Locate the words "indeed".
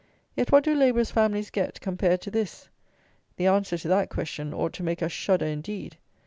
5.45-5.95